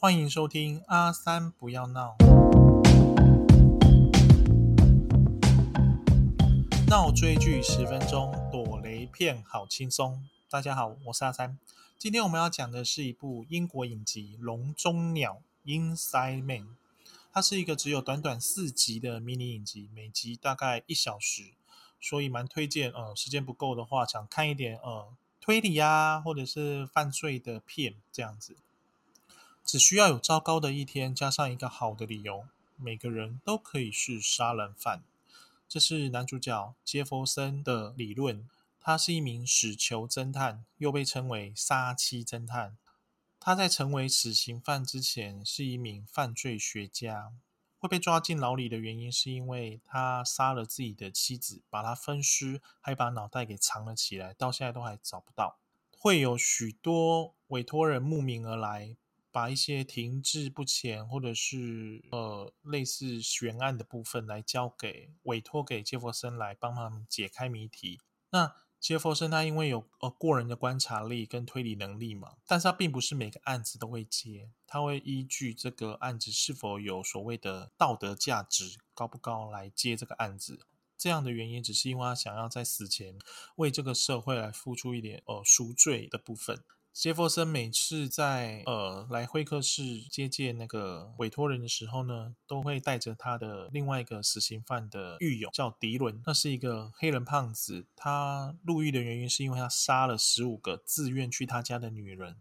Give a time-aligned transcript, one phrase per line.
[0.00, 2.16] 欢迎收听阿三不要闹，
[6.86, 10.24] 闹追剧十分钟，躲雷片好轻松。
[10.48, 11.58] 大家好，我是阿三。
[11.98, 16.76] 今天我们要讲的是一部英国影集《笼中鸟》（Inside Man）。
[17.32, 21.42] 它是一个只有短短四集的迷你影集，每集大概一小时，
[22.00, 22.92] 所以蛮推荐。
[22.92, 25.08] 呃，时间不够的话，想看一点呃
[25.40, 28.54] 推理啊，或者是犯罪的片这样子。
[29.68, 35.02] 只需要有糟糕的一天，加上一个好的理由，每个人都可以是杀人犯。
[35.68, 38.48] 这是男主角杰弗森的理论。
[38.80, 42.78] 他是一名死囚侦探，又被称为杀妻侦探。
[43.38, 47.32] 他在成为死刑犯之前，是一名犯罪学家。
[47.78, 55.58] 会被抓进牢里的原因，是因为他杀了自己的妻子，把他分尸，还把脑袋给藏了起来，到现在都还找不到。
[55.94, 58.96] 会有许多委托人慕名而来。
[59.38, 68.00] 把一些停滞不前或者是呃类似悬案的部分来交给委托给杰弗森来帮忙解开谜题。
[68.30, 80.66] 那杰弗森他因为有呃过人的观察力跟推理能力嘛，但是他并不是每个案子都会接，他会依据这个案子是否有所谓的道德价值高不高来接这个案子。
[80.96, 83.16] 这样的原因只是因为他想要在死前
[83.54, 86.64] 为这个社会来付出一点呃赎罪的部分。
[86.98, 96.20] 杰弗森每次在呃来会客室接见那个委托人的时候呢，都会带着他的另外一个死刑犯的狱友，叫迪伦。
[96.26, 102.34] 那是一个黑人胖子，他入狱的原因是因为他杀了十五个自愿去他家的女人，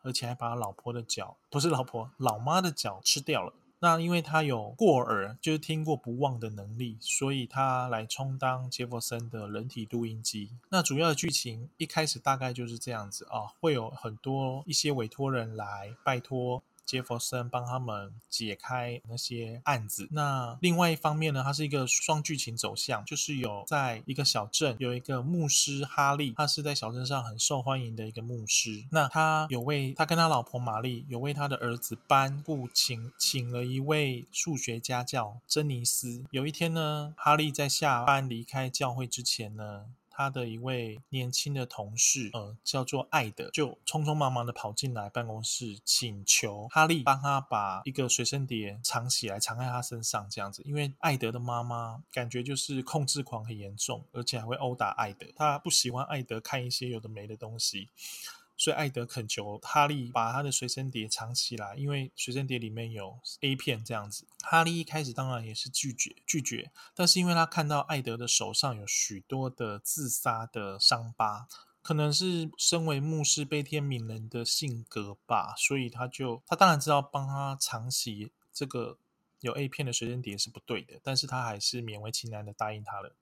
[0.00, 3.52] 而且还把老婆的脚，不是老婆，老妈的脚吃掉了。
[3.82, 10.52] 那因为他有过耳，就是听过不忘的能力，所以他来充当杰弗森的人体录音机。
[10.68, 16.62] 那主要的剧情一开始大概就是这样子啊，会有很多一些委托人来拜托。
[16.84, 20.08] 杰弗森帮他们解开那些案子。
[20.10, 28.84] 那另外一方面呢，它是一个双剧情走向，就是有在一个小镇有一个牧师哈利，他是在小镇上很受欢迎的一个牧师。
[28.90, 36.24] 那他有为他跟他老婆玛丽有为他的儿子班布请请了一位数学家教珍妮斯。
[36.30, 39.86] 有一天呢，哈利在下班离开教会之前呢。
[40.22, 50.62] 他的一位年轻的同事，呃，叫做艾德，就匆匆忙忙的跑进来办公室，请求哈利帮他把一个随身碟藏起来，藏在他身上，这样子。
[50.64, 57.88] 因为艾德的妈妈感觉就是控制狂很严重，而且还会殴打艾德，他不喜欢艾德看一些有的没的东西。
[58.62, 64.24] 所以艾德恳求哈利把他的随身碟藏起来，因为随身碟里面有 A 片这样子。
[64.40, 71.48] 哈利一开始当然也是拒绝拒绝，但是因为他看到艾德的手上有许多的自杀的伤疤，
[71.82, 78.96] 可能是身为牧师悲天悯人的性格吧，所以他就他当然知道帮他藏起这个
[79.40, 83.16] 有 A 片的随身碟是不对的，但是他还是勉为其难的答应他了。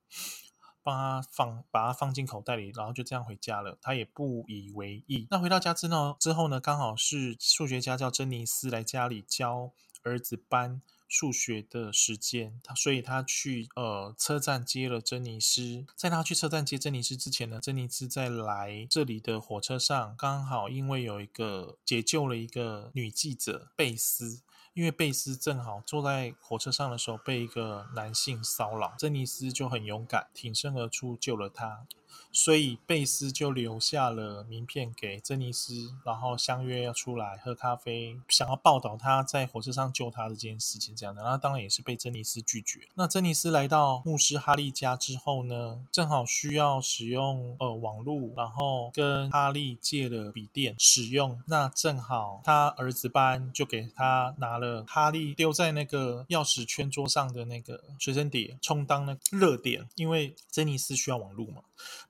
[0.83, 3.79] 帮他放，把他放进口袋里，然后就这样回家了。
[3.81, 5.27] 他也不以为意。
[5.31, 15.85] 那回到家之后，之后呢，刚好是数学家叫珍妮斯来家里教儿子班数学的时间，他所以他去呃车站接了珍妮斯。
[15.97, 24.43] 在他去车站接珍妮斯之前呢，珍妮斯在来这里的火车上，刚好因为有一个解救了一个女记者贝斯。
[24.73, 31.87] 因为贝斯正好坐在火车上的时候被一个男性骚扰，珍妮斯就很勇敢，挺身而出救了他。
[32.33, 41.23] 所以贝斯就留下了名片给珍妮斯，然后相约要出来喝咖啡，想要报道他在火车上救他的这件事情，这样的。
[41.23, 42.81] 然后当然也是被珍妮斯拒绝。
[42.95, 51.43] 那珍妮斯来到牧师哈利家之后呢，正好需要使用呃网络，然后跟哈利借了笔电使用。
[51.47, 61.63] 那正好他儿子班就给他拿了哈利丢在那个钥匙圈桌上的那个随身碟，充当了热点，因为珍妮斯需要网络嘛。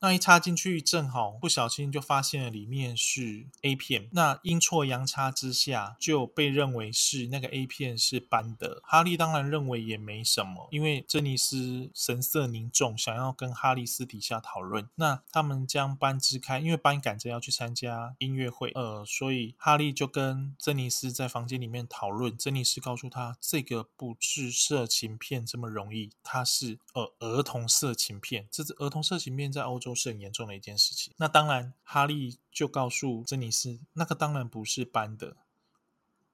[0.03, 4.08] 那一插进去，正好不小心就发现了里面是 A 片。
[4.12, 8.81] 那阴错阳差之下，就被认为是那个 A 片是班的。
[8.82, 14.88] 哈利当然认为也没什么，因为珍妮斯神色凝重，想要跟哈利私底下讨论。
[14.96, 22.37] 那他们将班支开，因为班赶着要去参加音乐会，呃，所以哈利就跟珍妮斯在房间里面讨论。
[22.37, 28.49] 珍妮斯告诉他，这个不是色情片这么容易，它是呃儿童色情片。
[28.50, 29.60] 这是儿童色情片在。
[29.61, 31.12] 在欧洲是很严重的一件事情。
[31.19, 35.37] 那当然，哈利就告诉珍妮斯，那个当然不是班的，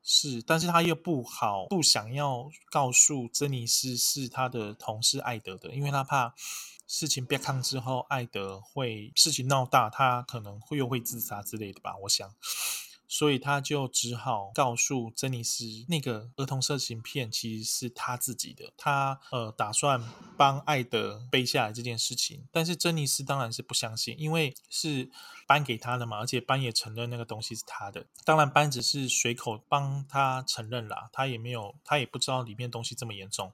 [0.02, 6.34] 是，但是他又不好不想要告诉珍妮斯是他的同事艾德的，因为他怕
[6.86, 11.96] 事情变康之后，艾德会事情闹大，他可能会又会自杀之类的吧。
[12.02, 12.32] 我想，
[13.08, 20.02] 所以他就只好告诉珍妮斯，那个儿童色情片其实是他自己的，他呃打算
[20.36, 22.46] 帮艾德背下来这件事情。
[22.50, 25.10] 但是珍妮斯当然是不相信，因为是
[25.46, 28.06] 班给他的嘛，而且班也承认那个东西是他的。
[28.24, 33.52] 当然班只是随口帮他承认啦，他也没有，他也不知道里面东西这么严重。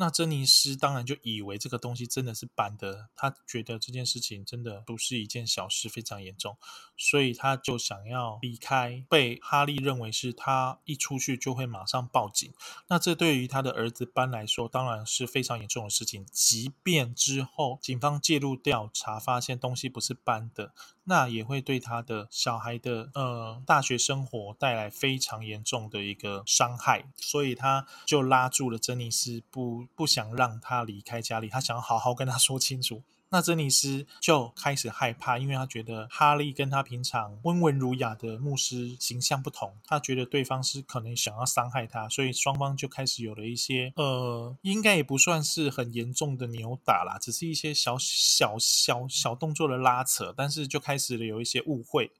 [0.00, 6.56] 那珍妮斯当然就以为这个东西真的是搬的，他觉得这件事情真的不是一件小事，非常严重，
[6.96, 9.04] 所以他就想要离开。
[9.10, 12.50] 被哈利认为是他一出去就会马上报警，
[12.88, 16.24] 那这对于他的儿子班来说当然是非常严重的事情。
[16.32, 20.72] 即便之后警方介入调查，发现东西不是搬的。
[21.10, 33.02] 那也会对他的小孩的呃大学生活带来非常严重的一个伤害，所以他就拉住了珍妮斯，不不想让他离开家里，他想要好好跟他说清楚。
[33.32, 52.10] 那珍妮斯就开始害怕，因为他觉得哈利跟他平常温文儒雅的牧师形象不同，他觉得对方是可能想要伤害他，所以双方就开始有了一些呃，应该也不算是很严重的扭打啦，只是一些小小小小动作的拉扯，但是就开始了有一些误会。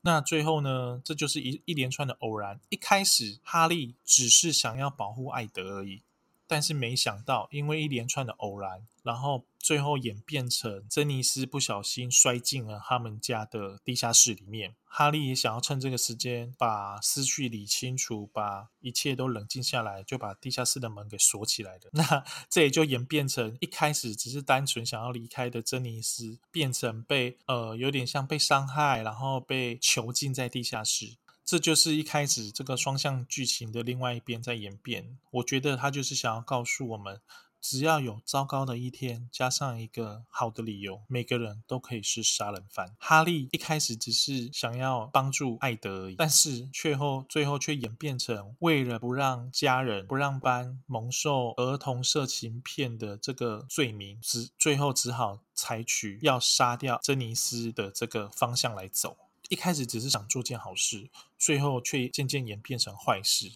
[0.00, 2.60] 那最后呢，这就是一一连串的偶然。
[2.70, 6.02] 一开始哈利只是想要保护艾德而已。
[6.46, 14.76] 但是没想到，因为一连串的偶然，然后最后演变成珍妮斯不小心摔进了他们家的地下室里面。
[14.84, 21.88] 哈利也想要趁这个时间把思绪理清楚，把一切都冷静下来，就把地下室的门给锁起来的。
[21.96, 31.16] 那这也就演变成一开始只是单纯想要离开的珍妮斯，变成被呃有点像被伤害，然后被囚禁在地下室。
[31.42, 35.18] 这就是一开始这个双向剧情的另外一边在演变。
[35.30, 37.20] 我觉得他就是想要告诉我们，
[37.64, 42.94] 只要有糟糕的一天，加上一个好的理由，每个人都可以是杀人犯。
[42.98, 59.16] 哈利一开始只是想要帮助艾德而已，但是却后最后却演变成为了不让家人、不让班蒙受儿童色情片的这个罪名，只最后只好采取要杀掉珍妮斯的这个方向来走。
[59.48, 61.08] 一开始只是想做件好事，
[61.38, 63.52] 最后却渐渐演变成坏事。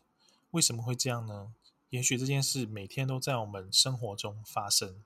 [0.52, 1.52] 为什么会这样呢？
[1.90, 4.96] 也许这件事每天都在我们生活中发生。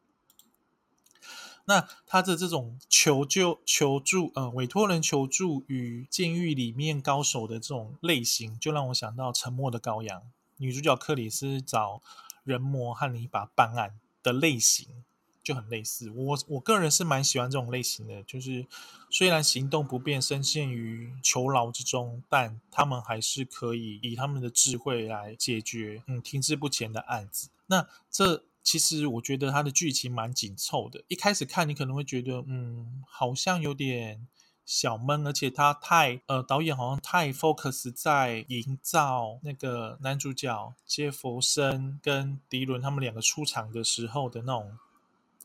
[1.64, 10.20] 那他的这种求救、求助，呃，委托人求助与监狱里面高手的这种类型，就让我想到《沉默的羔羊》
[10.56, 12.02] 女主角克里斯找
[12.42, 15.04] 人魔汉尼拔办案的类型。
[15.42, 18.64] 就很类似，我我个人是蛮喜欢这种类型的，就是
[19.10, 27.48] 虽然行动不便，深陷于囚牢之中，但他们还是可以以他们的智慧来解决嗯停滞不前的案子。
[27.66, 34.28] 那这其实我觉得它的剧情蛮紧凑的，一开始看你可能会觉得嗯好像有点
[34.64, 44.78] 小闷，而且他太呃导演好像太 focus 在营造那个男主角杰弗森跟迪伦他们两个出场的时候的那种。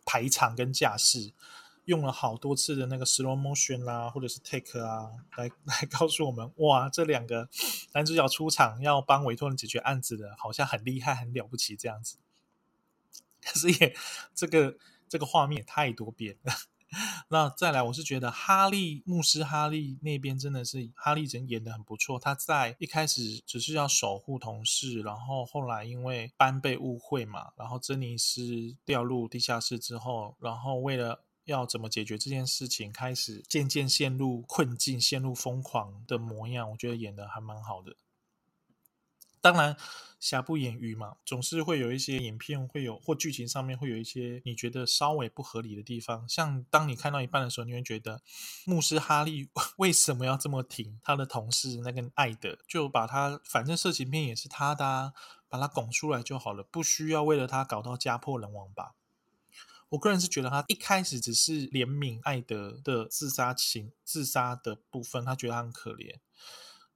[0.07, 1.33] 排场跟架势，
[1.83, 7.49] 用了好多次的那个 slow motion 啦，或者是 take 啊，来 来告诉我们，哇，这两个
[7.93, 12.15] 男主角出场要帮委托人解决案子的，好像很厉害、很了不起这样子。
[13.43, 13.95] 可是也
[14.33, 14.77] 这个
[15.09, 16.53] 这个画面也太多变了。
[17.29, 22.17] 那再来，我是觉得哈利牧师哈利那边真的是哈利人演的很不错。
[22.17, 36.71] 他在一开始只是要守护同事，然后后来因为班被误会嘛，然后珍妮斯掉入地下室之后，然后为了要怎么解决这件事情，开始渐渐陷入困境，陷入疯狂的模样。
[36.71, 37.95] 我觉得演的还蛮好的。
[39.47, 39.77] 当然，
[40.19, 46.27] 瑕不掩瑜嘛，总是会有一些影片会有或剧情上面会有一些你觉得稍微不合理的地方。
[46.27, 48.21] 像当你看到一半的时候，你会觉得
[48.65, 55.13] 牧师哈利 为什么要这么挺他的同事那个艾德，就把他反正色情片也是他的，
[55.47, 58.95] 把他拱出来就好了，不需要为了他搞到家破人亡吧？
[59.89, 66.15] 我个人是觉得他一开始只是怜悯艾德的自杀情自杀的部分，他觉得他很可怜。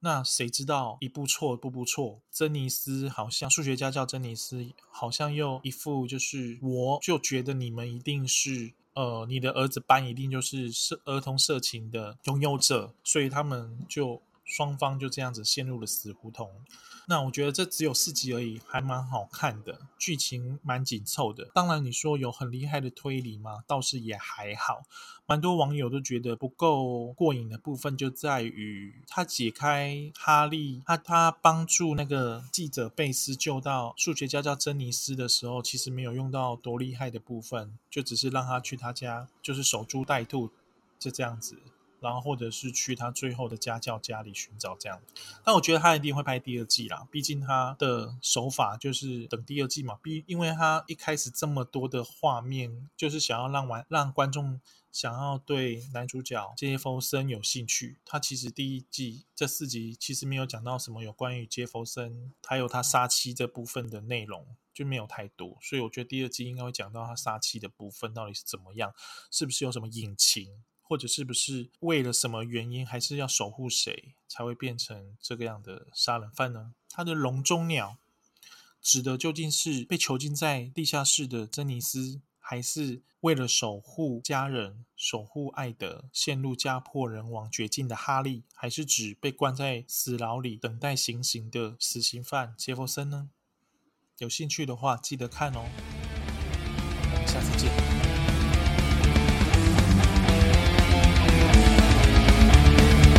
[0.04, 2.22] 那谁知道一步错，步步错。
[2.32, 16.52] 珍妮斯好像数学家叫珍妮斯，好像又一副就是，我就觉得你们一定是，呃，你的儿子班一定就是社儿童色情的拥有者，所以他们就双方就这样子陷入了死胡同。
[17.08, 21.50] 那我觉得这只有四集而已，还蛮好看的，剧情蛮紧凑的。
[21.54, 23.64] 当然，你说有很厉害的推理吗？
[23.66, 24.84] 倒是也还好。
[25.26, 40.52] 蛮多网友都觉得不够过瘾的部分就在于他解开哈利，他他帮助那个记者贝斯救到数学家叫珍妮斯的时候，其实没有用到多厉害的部分，就只是让他去他家，就是守株待兔，
[41.00, 41.58] 就这样子。
[42.02, 45.02] 然后或者是去他最后的家教家里寻找这样。
[45.46, 49.98] 但我觉得他一定会拍第二季啦，毕竟他的手法就是等第二季嘛。
[50.02, 54.60] 毕因为他一开始这么多的画面，就是想要让玩让观众
[54.92, 58.00] 想要对男主角杰弗森有兴趣。
[58.04, 64.46] 他其实第一季这四集其实没有讲到什么有关于杰弗森还有他杀妻这部分的内容。
[64.74, 68.94] 就没有太多，所以我觉得第二季应该会讲到他杀妻的部分到底是怎么样，
[69.30, 76.74] 是不是有什么隐情，或者是不是为了什么原因，还是要守护谁才会变成这个样的杀人犯呢？
[76.90, 77.96] 他的笼中鸟
[78.82, 93.30] 指的究竟是被囚禁在地下室的珍妮斯，还是为了守护家人、守护爱德陷入家破人亡绝境的哈利，还是指被关在死牢里等待行刑的死刑犯杰弗森呢？
[94.18, 95.64] 有兴趣的话，记得看哦。
[97.14, 98.21] 我们下次见。